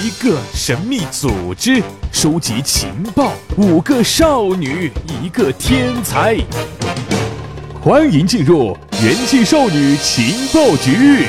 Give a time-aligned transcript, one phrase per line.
[0.00, 1.82] 一个神秘组织，
[2.12, 6.36] 收集情报；五个少女，一个天才。
[7.82, 11.26] 欢迎进入元气少女情报局。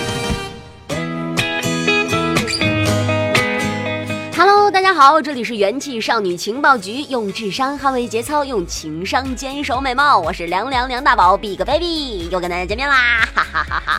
[4.37, 10.19] Hello，大家好，这里是元气少女情报局，用智商捍卫节操，用情商坚守美貌。
[10.19, 13.98] 我是凉凉梁大宝，Big Baby，又跟大家见面啦，哈哈哈哈！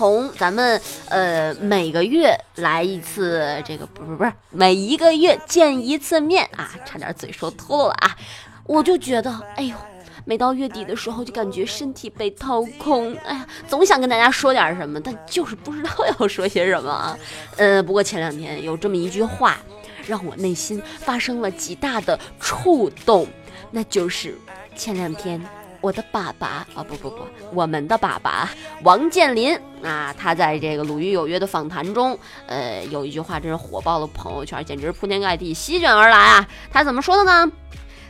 [0.00, 0.80] 从咱们
[1.10, 8.16] 呃每个月来一次，这个不是不是每一个月见一次面啊，差点嘴说秃了啊，
[8.64, 9.76] 我就觉得，哎呦，
[10.24, 17.18] 每到月底的时候就感觉身体被掏空，哎呀，总想跟大家说点什么，但就是不知道要说些什么啊。
[17.58, 19.58] 呃，不过前两天有这么一句话，
[20.06, 23.26] 让我内心发生了极大的触动，
[23.70, 24.34] 那就是
[24.74, 25.38] 前两天。
[25.80, 28.50] 我的爸爸啊，不不不，我们的爸爸
[28.82, 36.48] 王健林啊，他在这个《鲁豫有约》的访谈中，呃，有一句话真是火爆了朋友圈，简直铺天盖地，席卷而来啊！
[36.70, 37.50] 他怎么说的呢？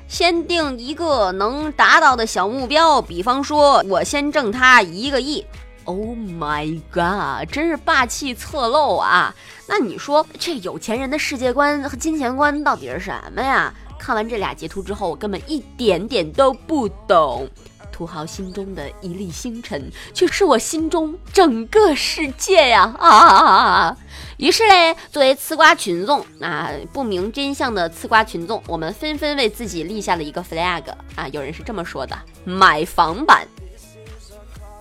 [0.08, 5.47] 先定一个能达到的小目标，比方说，我先挣他一个亿。
[5.84, 9.33] Oh my god，真是霸气侧漏啊！
[9.69, 13.73] 那你说这有钱人的世界观和金钱观到底是什么呀？
[14.01, 17.47] 看完这俩截图之后，我根本一点点都不懂。
[17.93, 22.95] 土豪心中的一粒星辰，却是我心中整个世界呀！
[22.98, 23.98] 啊啊啊,啊！
[24.39, 31.29] 于是嘞，作为吃瓜群众啊，不明真相的吃瓜群众，我们纷纷为自己立下了一个 flag 啊！
[31.29, 33.47] 有人是这么说的：买房版。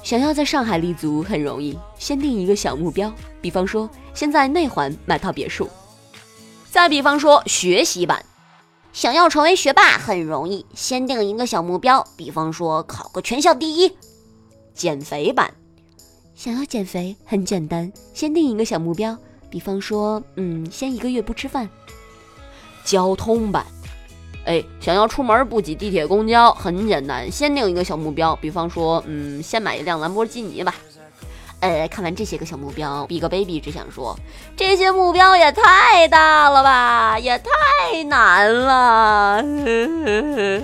[0.02, 5.70] 想要在上海立足很容易，先定一个小目标，比方说先在内环买套别墅。
[6.72, 8.24] 再比方说学习版。
[8.92, 13.92] 想要成为学霸很容易，先定一个小目标，比方说考个全校第一。
[14.74, 15.54] 减肥版，
[16.34, 19.18] 想要减肥很简单，先定一个小目标，
[19.50, 21.70] 比方说，嗯，先一个月不吃饭。
[22.86, 23.66] 交通版，
[24.46, 30.74] 哎，想要出门不挤地铁公交很简单，先定一个小目标，比方说，嗯，先买一辆兰博基尼吧。
[31.60, 34.18] 呃，看完这些个小目标，Big Baby 只想说，
[34.56, 39.44] 这些目标也太大了吧，也太难了。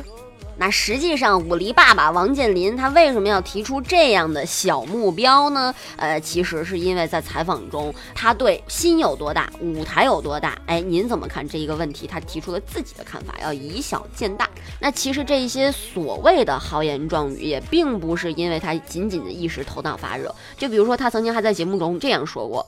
[0.58, 5.74] 那实际上，武力爸爸王健林他为什么要提出这样的小目标呢？
[5.98, 10.58] 呃，其实是因为在采访中，他对心有多大，舞台有多大。
[10.66, 12.08] 哎，您怎么看这一个问题？
[12.08, 14.50] 他提出了自己的看法，要以小见大。
[14.80, 20.34] 那其实这些所谓的豪言壮语，也并不是因为他仅仅的一时头脑发热。
[20.58, 22.66] 就比如说，他曾经还在节目中这样说过：“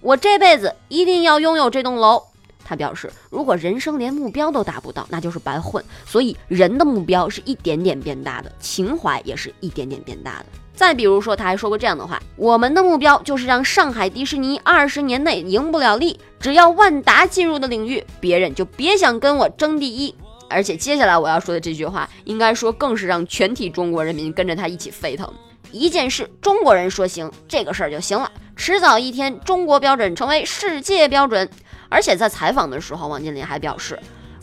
[0.00, 2.22] 我这辈子一定要拥有这栋楼。”
[2.68, 5.82] 他表示，如果人生连目标都达不到，那就是白混。
[6.04, 10.46] 所以，人的目标是一点点变大的，情怀也是一点点变大的。
[10.74, 20.14] 再比如说，他还说过这样的话：“我们的目标就是让上海迪士尼二十年内赢不了利，只要万达进入的领域，别人就别想跟我争第一。”
[20.50, 25.32] 而且，接下来我要说的这句话，应该说更是让全体中国人民跟着他一起沸腾。
[25.72, 31.50] 一件事，中国人说行，这个事儿就行了，迟早一天，中国标准成为世界标准。
[31.88, 33.98] 而且在采访的时候，王健林还表示，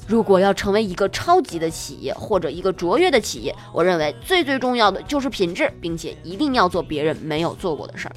[0.08, 8.16] 如果要成为一个超级的企业或者一个卓越的企业，我认为最最重要的就是品质，并且一定要做别人没有做过的事儿。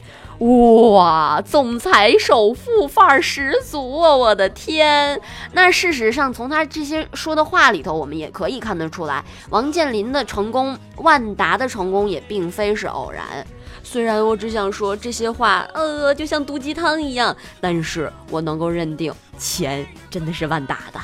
[0.94, 4.14] 哇，总裁首富范儿十足啊！
[4.14, 5.20] 我的天，
[5.52, 13.44] 那事实上从他这些说的话里头，我们也可以看得出来，王健林的成功，万达的成功也并非是偶然。
[13.82, 21.00] 虽然我只想说这些话，呃，就像毒鸡汤一样，但是我能够认定，钱真的是万达的。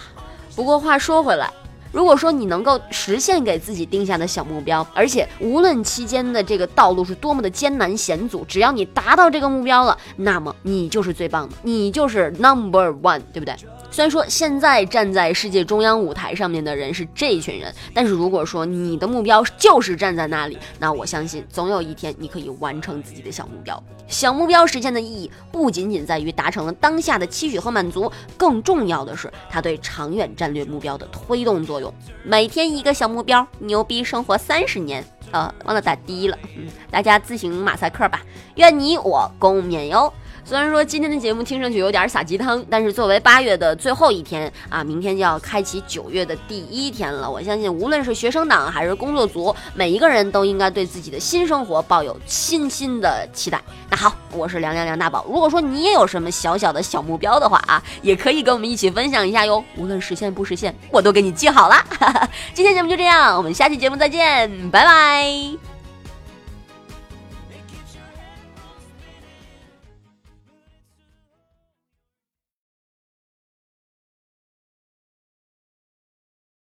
[0.54, 1.50] 不过话说回来，
[1.90, 13.54] 如果说你能够实现给自己定下的小目标，而且无论期间的这个道路是多么的艰难险阻，只要你达到这个目标了，那么你就是最棒的，你就是 number one，对不对？
[13.94, 23.80] 虽然说现在站在世界中央舞台上面的人是这一群人，但是如果说你的目标就是站在那里，那我相信总有一天你可以完成自己的小目标。
[24.08, 31.94] 小目标实现的意义不仅仅在于达成了当下的期许和满足，更重要的是它对长远战略目标的推动作用。
[32.24, 35.04] 每天一个小目标，牛逼生活三十年。
[35.30, 38.22] 呃，忘了打的了，嗯，大家自行马赛克吧。
[38.56, 40.12] 愿你我共勉哟。
[40.46, 47.30] 虽然说今天的节目听上去有点撒鸡汤，但是作为八月的最后一天啊，明天就要开启九月的第一天了。
[47.30, 53.60] 我相信，无论是学生党还是工作组，每一个人都应该对自己的新生活抱有新新的期待。
[53.88, 55.24] 那好，我是梁梁梁大宝。
[55.26, 59.64] 如果说你也有什么小小的小目标的话啊，也可以跟我们一起分享一下哟。
[59.76, 61.76] 无论实现不实现，我都给你记好了。
[62.52, 65.73] 今天节目就这样，我们下期节目再见，拜拜。